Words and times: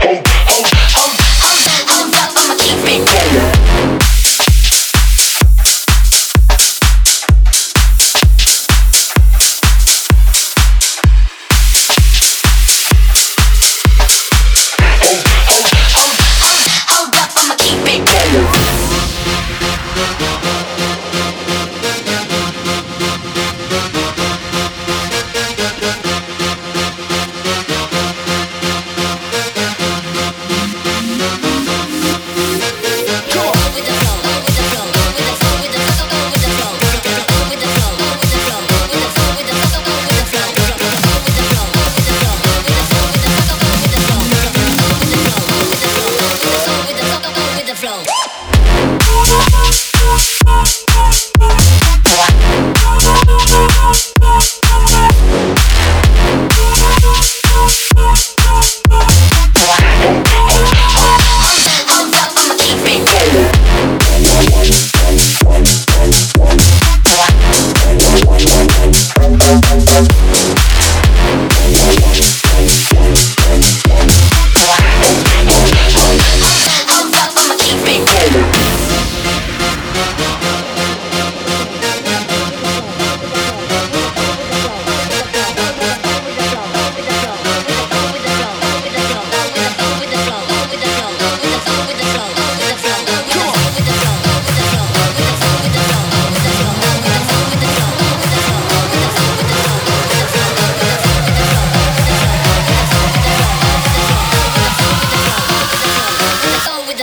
Boom. 0.00 0.39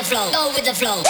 Flow. 0.07 0.31
Go 0.31 0.49
with 0.55 0.63
the 0.63 0.73
flow. 0.73 1.03